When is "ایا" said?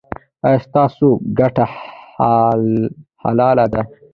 0.45-0.59